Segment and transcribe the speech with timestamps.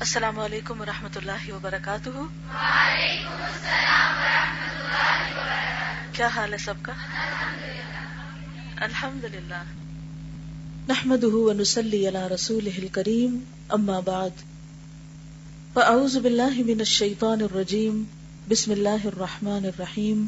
[0.00, 2.10] السلام علیکم ورحمۃ اللہ وبرکاتہ۔
[6.12, 6.92] کیا حال ہے سب کا؟
[8.76, 9.62] الحمد للہ
[10.88, 13.38] نحمد ونسلی علی رسول کریم
[13.68, 14.44] اما بعد۔
[15.72, 18.02] فاعوذ باللہ من الشیطان الرجیم
[18.48, 20.26] بسم اللہ الرحمن الرحیم۔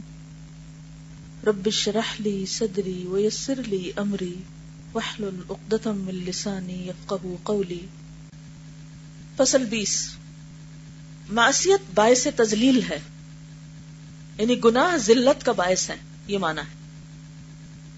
[1.47, 4.35] رب اشرح لی صدری ویسر لی امری
[4.93, 7.85] واحلل عقدۃ من لسانی یفقهوا قولی۔
[9.45, 10.11] فصل بیس۔
[11.29, 12.99] معصیت باعث تزلیل ہے۔
[14.39, 16.81] یعنی گناہ ذلت کا باعث ہے، یہ مانا ہے۔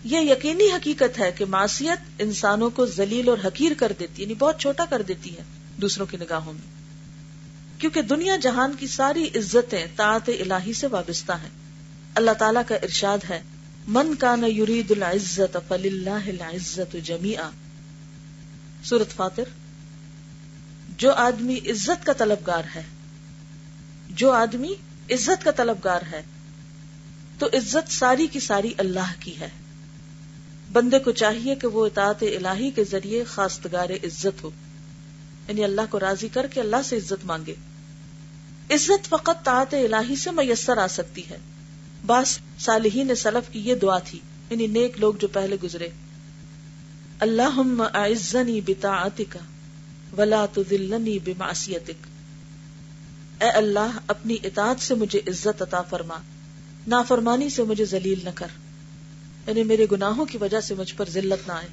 [0.05, 4.61] یہ یقینی حقیقت ہے کہ معصیت انسانوں کو ذلیل اور حقیر کر دیتی یعنی بہت
[4.61, 5.43] چھوٹا کر دیتی ہے
[5.77, 6.73] دوسروں کی نگاہوں میں۔
[7.81, 11.51] کیونکہ دنیا جہان کی ساری عزتیں طاعت الہی سے وابستہ ہیں۔
[12.15, 13.43] اللہ تعالیٰ کا ارشاد ہے،
[13.89, 17.41] من کا نہ یورید العزت فل اللہ العزت جمیع
[18.85, 19.45] سورت فاتر
[20.97, 22.83] جو آدمی عزت کا طلبگار ہے،
[24.11, 24.75] جو آدمی
[25.11, 26.23] عزت کا طلبگار ہے،
[27.39, 29.49] تو عزت ساری کی ساری اللہ کی ہے۔
[30.73, 34.51] بندے کو چاہیے کہ وہ اطاعت الہی کے ذریعے خاصگار عزت ہو۔
[35.49, 37.55] یعنی اللہ کو راضی کر کے اللہ سے عزت مانگے۔
[38.71, 41.39] عزت فقط طاعت الہی سے میسر آ سکتی ہے۔
[42.07, 45.89] باس صالحین سلف کی یہ دعا تھی یعنی نیک لوگ جو پہلے گزرے۔
[47.19, 49.37] اللہ اعزنی بطاعتک۔
[50.17, 52.07] ولا تذلنی بمعصیتک
[53.43, 56.17] اے اللہ، اپنی اطاعت سے مجھے عزت عطا فرما۔
[56.87, 58.47] نافرمانی سے مجھے ذلیل نہ کر۔
[59.47, 61.67] یعنی میرے گناہوں کی وجہ سے مجھ پر ذلت نہ آئے۔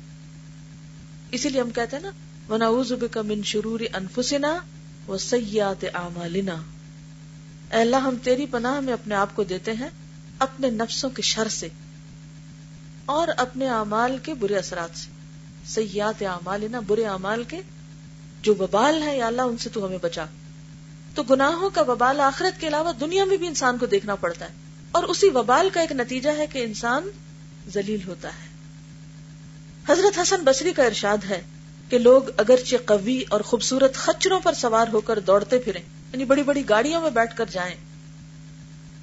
[1.31, 2.11] اسی لیے ہم کہتے ہیں نا،
[2.53, 4.59] ونعوذ بک من شرور انفسنا
[5.07, 6.53] وسیئات اعمالنا
[7.73, 9.89] اے اللہ، ہم تیری پناہ میں اپنے آپ کو دیتے ہیں،
[10.39, 11.67] اپنے نفسوں کے شر سے۔
[13.05, 15.11] اور اپنے اعمال کے برے اثرات سے۔
[15.65, 17.61] سیئات اعمالنا، برے اعمال کے
[18.41, 20.25] جو وبال ہے، یا اللہ ان سے تو ہمیں بچا۔
[21.15, 24.53] تو گناہوں کا وبال آخرت کے علاوہ دنیا میں بھی انسان کو دیکھنا پڑتا ہے۔
[24.91, 27.09] اور اسی وبال کا ایک نتیجہ ہے کہ انسان
[27.73, 28.49] ذلیل ہوتا ہے۔
[29.91, 31.41] حضرت حسن بصری کا ارشاد ہے
[31.89, 36.43] کہ لوگ اگرچہ قوی اور خوبصورت خچروں پر سوار ہو کر دوڑتے پھریں یعنی بڑی
[36.43, 37.75] بڑی گاڑیوں میں بیٹھ کر جائیں،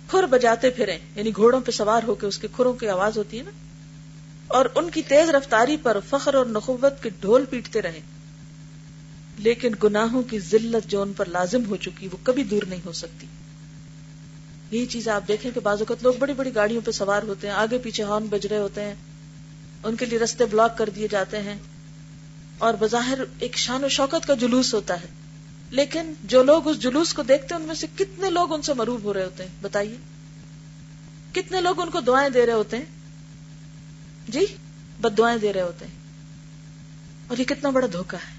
[0.08, 3.38] کھر بجاتے پھریں یعنی گھوڑوں پہ سوار ہو کے اس کے کھروں کی آواز ہوتی
[3.38, 3.50] ہے نا۔
[4.46, 8.00] اور ان کی تیز رفتاری پر فخر اور نخوت کے ڈھول پیٹتے رہیں۔
[9.38, 12.92] لیکن گناہوں کی ذلت جو ان پر لازم ہو چکی، وہ کبھی دور نہیں ہو
[12.92, 13.26] سکتی۔
[14.70, 17.54] یہی چیز آپ دیکھیں کہ بعض اوقات لوگ بڑی بڑی گاڑیوں پہ سوار ہوتے ہیں،
[17.54, 18.94] آگے پیچھے ہارن بج رہے ہوتے ہیں،
[19.84, 21.58] ان کے لیے رستے بلاک کر دیے جاتے ہیں۔
[22.58, 25.06] اور بظاہر ایک شان و شوکت کا جلوس ہوتا ہے۔
[25.70, 28.74] لیکن جو لوگ اس جلوس کو دیکھتے ہیں، ان میں سے کتنے لوگ ان سے
[28.74, 29.96] مروب ہو رہے ہوتے ہیں؟ بتائیے۔
[31.32, 32.84] کتنے لوگ ان کو دعائیں دے رہے ہوتے ہیں؟
[34.28, 34.46] جی
[35.00, 35.94] بد دعائیں دے رہے ہوتے ہیں۔
[37.26, 38.35] اور یہ کتنا بڑا دھوکا ہے۔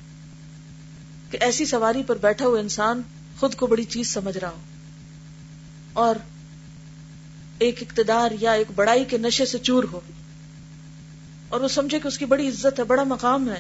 [1.31, 3.01] کہ ایسی سواری پر بیٹھا ہوا انسان
[3.39, 4.61] خود کو بڑی چیز سمجھ رہا ہو۔
[5.93, 6.15] اور
[7.59, 9.99] ایک اقتدار یا ایک بڑائی کے نشے سے چور ہو۔
[11.49, 13.59] اور وہ سمجھے کہ اس کی بڑی عزت ہے، بڑا مقام ہے۔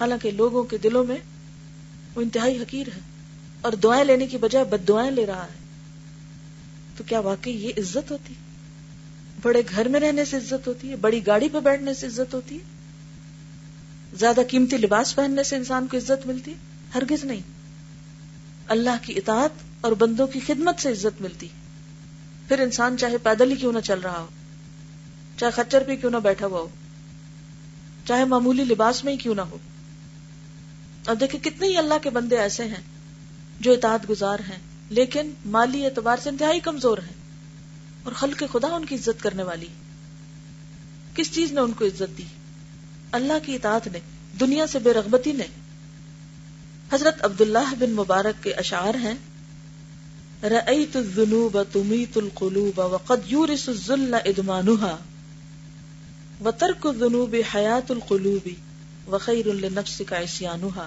[0.00, 1.16] حالانکہ لوگوں کے دلوں میں
[2.14, 3.00] وہ انتہائی حقیر ہے
[3.60, 5.60] اور دعائیں لینے کی بجائے بد دعائیں لے رہا ہے۔
[6.96, 8.34] تو کیا واقعی یہ عزت ہوتی؟
[9.42, 12.54] بڑے گھر میں رہنے سے عزت ہوتی ہے؟ بڑی گاڑی پہ بیٹھنے سے عزت ہوتی
[12.54, 12.79] ہے؟
[14.18, 16.54] زیادہ قیمتی لباس پہننے سے انسان کو عزت ملتی،
[16.94, 17.40] ہرگز نہیں۔
[18.68, 19.50] اللہ کی اطاعت
[19.80, 21.48] اور بندوں کی خدمت سے عزت ملتی۔
[22.48, 24.26] پھر انسان چاہے پیدل ہی کیوں نہ چل رہا ہو،
[25.36, 26.68] چاہے خچر پہ کیوں نہ بیٹھا ہوا ہو،
[28.04, 29.58] چاہے معمولی لباس میں ہی کیوں نہ ہو۔
[31.06, 32.82] اور دیکھیں کتنے ہی اللہ کے بندے ایسے ہیں
[33.60, 34.58] جو اطاعت گزار ہیں،
[34.90, 37.14] لیکن مالی اعتبار سے انتہائی کمزور ہیں
[38.02, 39.66] اور خلق خدا ان کی عزت کرنے والی۔
[41.14, 42.22] کس چیز نے ان کو عزت دی؟
[43.12, 43.98] اللہ کی اطاعت نے،
[44.40, 45.46] دنیا سے بے رغبتی نے۔
[46.92, 49.14] حضرت عبداللہ بن مبارک کے اشعار ہیں
[50.42, 54.96] رأيت الذنوب تميت القلوب وقد يورث الذل ادمانها
[56.44, 58.48] وترك الذنوب حياة القلوب
[59.12, 60.86] وخير لنفسك عصيانها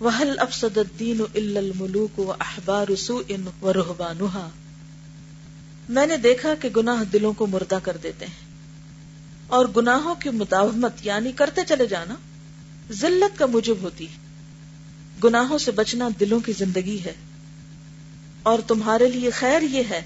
[0.00, 4.48] وهل افسد الدين الا الملوك واحبار سوء ورهبانها
[5.88, 8.47] میں نے دیکھا کہ گناہ دلوں کو مردہ کر دیتے ہیں۔
[9.48, 12.14] اور گناہوں کی مداومت یعنی کرتے چلے جانا،
[12.92, 14.06] ذلت کا موجب ہوتی
[15.24, 17.14] گناہوں سے بچنا دلوں کی زندگی ہے۔
[18.42, 20.02] اور تمہارے لیے خیر یہ ہے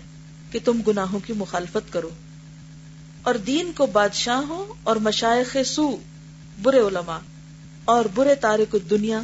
[0.50, 2.11] کہ تم گناہوں کی مخالفت کرو۔
[3.23, 5.97] اور دین کو بادشاہوں اور مشائق سو،
[6.62, 7.19] برے علماء
[7.85, 9.23] اور برے تارک دنیا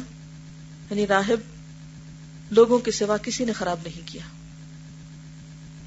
[0.89, 1.39] یعنی راہب،
[2.51, 4.21] لوگوں کے سوا کسی نے خراب نہیں کیا۔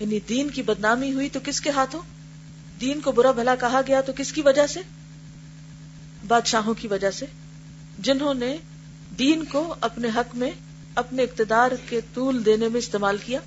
[0.00, 2.02] یعنی دین کی بدنامی ہوئی تو کس کے ہاتھوں؟
[2.82, 4.80] دین کو برا بھلا کہا گیا تو کس کی وجہ سے؟
[6.28, 7.26] بادشاہوں کی وجہ سے۔
[7.98, 8.56] جنہوں نے
[9.18, 10.50] دین کو اپنے حق میں،
[10.94, 13.40] اپنے اقتدار کے طول دینے میں استعمال کیا۔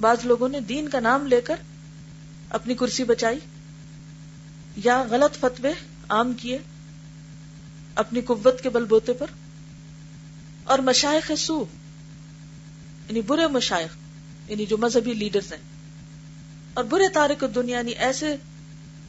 [0.00, 1.54] بعض لوگوں نے دین کا نام لے کر
[2.50, 3.38] اپنی کرسی بچائی
[4.76, 5.72] یا غلط فتوے
[6.08, 6.58] عام کیے
[7.94, 9.26] اپنی قوت کے بل بوتے پر۔
[10.64, 11.64] اور مشائق سو
[13.08, 13.96] یعنی برے مشائق
[14.50, 15.71] یعنی جو مذہبی لیڈرز ہیں۔
[16.74, 18.36] اور برے تارک دنیا یعنی ایسے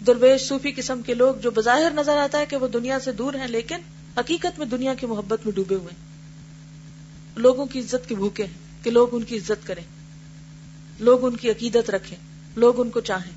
[0.08, 3.34] درویش صوفی قسم کے لوگ جو بظاہر نظر آتا ہے کہ وہ دنیا سے دور
[3.34, 3.76] ہیں، لیکن
[4.18, 6.14] حقیقت میں دنیا کی محبت میں ڈوبے ہوئے ہیں۔
[7.36, 9.84] لوگوں کی عزت کے بھوکے ہیں کہ لوگ ان کی عزت کریں۔
[11.00, 12.18] لوگ ان کی عقیدت رکھیں۔
[12.56, 13.32] لوگ ان کو چاہیں۔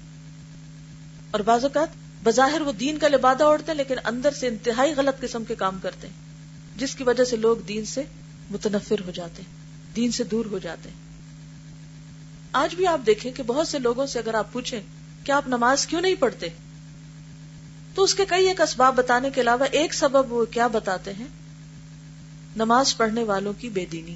[1.31, 1.89] اور بعض اوقات
[2.23, 5.79] بظاہر وہ دین کا لبادہ اوڑھتے ہیں، لیکن اندر سے انتہائی غلط قسم کے کام
[5.83, 6.15] کرتے ہیں،
[6.79, 8.03] جس کی وجہ سے لوگ دین سے
[8.51, 9.51] متنفر ہو جاتے ہیں،
[9.97, 11.06] دین سے دور ہو جاتے ہیں۔
[12.53, 14.81] آج بھی آپ دیکھیں کہ بہت سے لوگوں سے اگر آپ پوچھیں
[15.25, 16.49] کہ آپ نماز کیوں نہیں پڑھتے؟
[17.95, 21.27] تو اس کے کئی ایک اسباب بتانے کے علاوہ ایک سبب وہ کیا بتاتے ہیں؟
[22.57, 24.15] نماز پڑھنے والوں کی بے دینی۔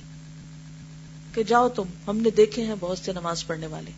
[1.35, 3.91] کہ جاؤ تم، ہم نے دیکھے ہیں بہت سے نماز پڑھنے والے۔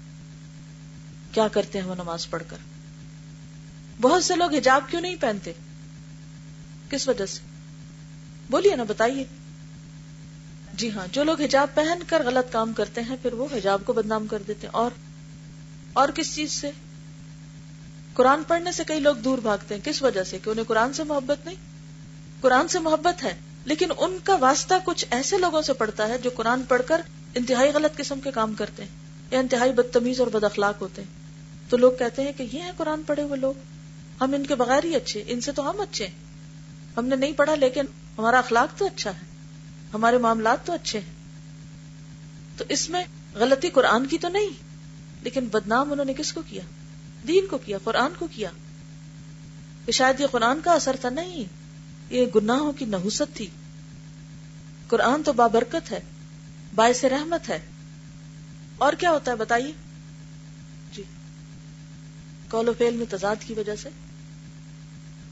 [1.32, 2.56] کیا کرتے ہیں وہ نماز پڑھ کر؟
[4.00, 5.52] بہت سے لوگ حجاب کیوں نہیں پہنتے؟
[6.90, 7.40] کس وجہ سے؟
[8.50, 9.25] بولیے نا، بتائیے۔
[10.73, 13.93] جی ہاں جو لوگ حجاب پہن کر غلط کام کرتے ہیں، پھر وہ حجاب کو
[13.93, 14.91] بدنام کر دیتے ہیں۔ اور
[15.93, 16.71] اور کس چیز سے؟
[18.15, 21.05] قرآن پڑھنے سے کئی لوگ دور بھاگتے ہیں۔ کس وجہ سے؟ کہ انہیں قرآن سے
[21.05, 21.57] محبت نہیں؟
[22.41, 23.35] قرآن سے محبت ہے،
[23.65, 27.01] لیکن ان کا واسطہ کچھ ایسے لوگوں سے پڑتا ہے جو قرآن پڑھ کر
[27.35, 28.91] انتہائی غلط قسم کے کام کرتے ہیں
[29.31, 31.09] یا انتہائی بدتمیز اور بد اخلاق ہوتے ہیں۔
[31.71, 33.55] تو لوگ کہتے ہیں کہ یہ ہے قرآن پڑھے ہوئے لوگ۔
[34.21, 36.15] ہم ان کے بغیر ہی اچھے، ان سے تو ہم اچھے ہیں۔
[36.97, 37.85] ہم نے نہیں پڑھا، لیکن
[38.19, 39.31] ہمارا اخلاق تو اچھا ہے۔
[39.94, 41.12] ہمارے معاملات تو اچھے ہیں۔
[42.56, 43.05] تو اس میں
[43.35, 44.49] غلطی قرآن کی تو نہیں،
[45.23, 46.62] لیکن بدنام انہوں نے کس کو کیا؟
[47.29, 48.50] دین کو کیا، قرآن کو کیا؟
[49.87, 51.44] کہ شاید یہ قرآن کا اثر تھا؟ نہیں،
[52.11, 53.47] یہ گناہوں کی نحوست تھی۔
[54.89, 56.00] قرآن تو بابرکت ہے،
[56.75, 57.59] باعث رحمت ہے۔
[58.79, 59.73] اور کیا ہوتا ہے بتائیے؟
[60.93, 61.03] جی
[62.49, 63.89] کال و فیل میں تضاد کی وجہ سے۔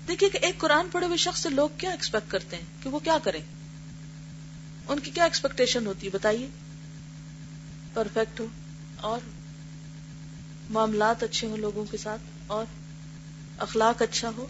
[0.09, 2.99] دیکھیے کہ ایک قرآن پڑھے ہوئے شخص سے لوگ کیا ایکسپیکٹ کرتے ہیں؟ کہ وہ
[2.99, 3.41] کیا کریں؟
[4.91, 6.47] ان کی کیا ایکسپیکٹیشن ہوتی ہے؟ بتائیے۔
[7.95, 8.47] پرفیکٹ ہو۔
[8.97, 9.21] اور
[10.71, 12.65] معاملات اچھے ہوں لوگوں کے ساتھ، اور
[13.59, 14.47] اخلاق اچھا ہو۔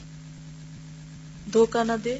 [1.53, 2.19] دھوکہ نہ دے۔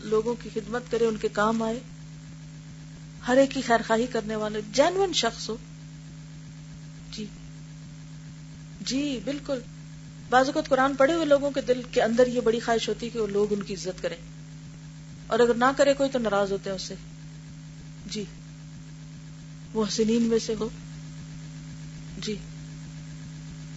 [0.00, 1.80] لوگوں کی خدمت کرے، ان کے کام آئے۔
[3.28, 5.56] ہر ایک کی خیر خواہی کرنے والے جینون شخص ہو۔
[7.10, 7.26] جی۔
[8.80, 9.58] جی بالکل۔
[10.30, 13.10] بعض اوقات قرآن پڑھے ہوئے لوگوں کے دل کے اندر یہ بڑی خواہش ہوتی ہے
[13.10, 14.16] کہ وہ لوگ ان کی عزت کریں۔
[15.30, 16.94] اور اگر نہ کرے کوئی تو ناراض ہوتے ہیں اس سے۔
[18.06, 18.24] جی۔
[19.74, 20.68] وہ میں سے ہو۔
[22.18, 22.36] جی۔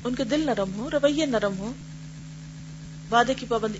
[0.03, 1.71] ان کے دل نرم ہو رویے نرم ہو
[3.11, 3.77] وعدے کی پابندی۔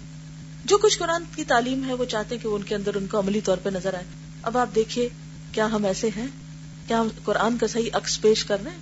[0.66, 3.42] جو کچھ قرآن کی تعلیم ہے، وہ چاہتے کہ ان کے اندر ان کو عملی
[3.42, 4.04] طور پہ نظر آئے۔
[4.44, 5.10] اب آپ دیکھیے
[5.52, 6.28] کیا ہم ایسے ہیں؟
[6.88, 8.78] کیا ہم قرآن کا صحیح عکس پیش کر رہے ہیں؟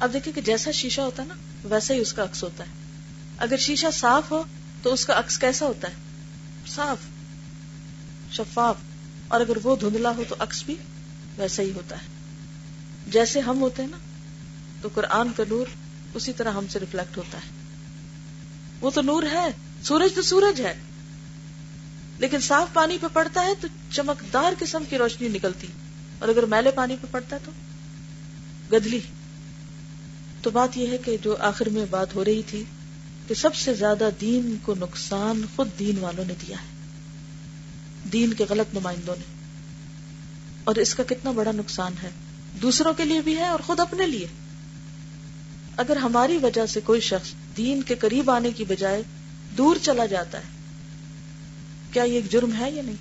[0.00, 1.34] اب دیکھیں کہ جیسا شیشہ ہوتا ہے نا،
[1.64, 2.70] ویسا ہی اس کا عکس ہوتا ہے۔
[3.38, 4.42] اگر شیشہ صاف ہو
[4.82, 5.94] تو اس کا عکس کیسا ہوتا ہے؟
[6.66, 6.98] صاف۔
[8.32, 8.76] شفاف
[9.28, 10.76] اور اگر وہ دھندلا ہو تو عکس بھی
[11.38, 12.06] ویسا ہی ہوتا ہے۔
[13.06, 13.96] جیسے ہم ہوتے ہیں نا،
[14.82, 15.66] تو قرآن کا نور
[16.14, 17.50] اسی طرح ہم سے ریفلیکٹ ہوتا ہے۔
[18.80, 19.46] وہ تو نور ہے،
[19.82, 20.74] سورج تو سورج ہے،
[22.18, 25.66] لیکن صاف پانی پہ پڑتا ہے تو چمکدار قسم کی روشنی نکلتی۔
[26.18, 27.52] اور اگر میلے پانی پہ پڑتا ہے تو
[28.72, 29.00] گدلی۔
[30.42, 32.64] تو بات یہ ہے کہ جو آخر میں بات ہو رہی تھی
[33.28, 36.77] کہ سب سے زیادہ دین کو نقصان خود دین والوں نے دیا ہے۔
[38.12, 39.24] دین کے غلط نمائندوں نے۔
[40.64, 42.10] اور اس کا کتنا بڑا نقصان ہے۔
[42.62, 44.26] دوسروں کے لیے بھی ہے اور خود اپنے لیے۔
[45.76, 49.02] اگر ہماری وجہ سے کوئی شخص دین کے قریب آنے کی بجائے
[49.58, 50.48] دور چلا جاتا ہے،
[51.92, 52.96] کیا یہ ایک جرم ہے یا نہیں؟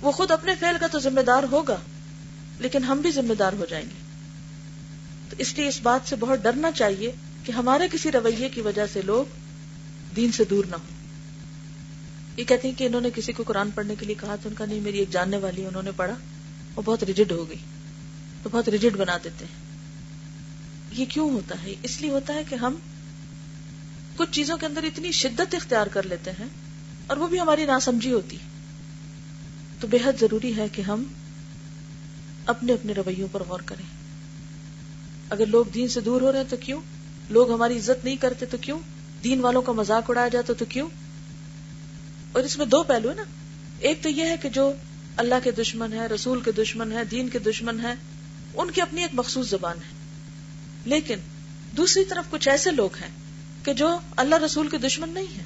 [0.00, 1.76] وہ خود اپنے فیل کا تو ذمہ دار ہوگا،
[2.58, 4.00] لیکن ہم بھی ذمہ دار ہو جائیں گے۔
[5.30, 7.12] تو اس لیے اس بات سے بہت ڈرنا چاہیے
[7.44, 9.24] کہ ہمارے کسی رویے کی وجہ سے لوگ
[10.16, 10.99] دین سے دور نہ ہوں۔
[12.40, 14.54] یہ کہتے ہیں کہ انہوں نے کسی کو قرآن پڑھنے کے لیے کہا تو ان
[14.54, 16.14] کا نہیں، میری ایک جاننے والی انہوں نے پڑھا،
[16.76, 17.56] وہ بہت ریجڈ ہو گئی
[18.42, 19.70] تو بہت ریجڈ بنا دیتے ہیں۔
[20.92, 22.74] یہ کیوں ہوتا ہے؟ اس لیے ہوتا ہے کہ ہم
[24.16, 26.46] کچھ چیزوں کے اندر اتنی شدت اختیار کر لیتے ہیں
[27.06, 28.36] اور وہ بھی ہماری ناسمجھی ہوتی۔
[29.80, 31.04] تو بے حد ضروری ہے کہ ہم
[32.46, 33.86] اپنے اپنے رویوں پر غور کریں۔
[35.30, 36.80] اگر لوگ دین سے دور ہو رہے ہیں تو کیوں؟
[37.30, 38.78] لوگ ہماری عزت نہیں کرتے تو کیوں؟
[39.24, 40.88] دین والوں کا مذاق اڑایا جاتا تو کیوں؟
[42.32, 43.22] اور اس میں دو پہلو ہے نا۔
[43.78, 44.72] ایک تو یہ ہے کہ جو
[45.16, 47.94] اللہ کے دشمن ہے رسول کے دشمن ہے دین کے دشمن ہے
[48.54, 50.00] ان کی اپنی ایک مخصوص زبان ہے۔
[50.84, 51.18] لیکن
[51.76, 53.10] دوسری طرف کچھ ایسے لوگ ہیں
[53.64, 55.44] کہ جو اللہ رسول کے دشمن نہیں ہیں،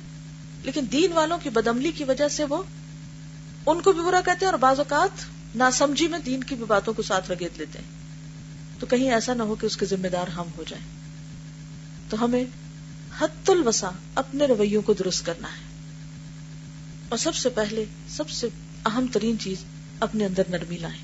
[0.63, 2.63] لیکن دین والوں کی بدملی کی وجہ سے وہ
[3.67, 5.25] ان کو بھی برا کہتے ہیں اور بعض اوقات
[5.57, 7.89] ناسمجھی میں دین کی بھی باتوں کو ساتھ رگیت لیتے ہیں۔
[8.81, 10.85] تو کہیں ایسا نہ ہو کہ اس کے ذمہ دار ہم ہو جائیں۔
[12.11, 12.45] تو ہمیں
[13.21, 15.74] حت الوسا اپنے رویوں کو درست کرنا ہے۔
[17.15, 18.49] اور سب سے پہلے، سب سے
[18.87, 19.65] اہم ترین چیز
[20.01, 21.03] اپنے اندر نرمی لائیں۔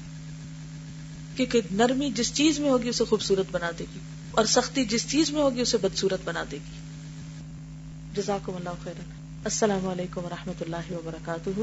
[1.36, 3.98] کیونکہ نرمی جس چیز میں ہوگی اسے خوبصورت بنا دے گی،
[4.30, 6.80] اور سختی جس چیز میں ہوگی اسے بدصورت بنا دے گی۔
[8.14, 9.00] جزاکم اللہ خیر
[9.44, 11.60] السلام علیکم و رحمۃ اللہ وبرکاتہ۔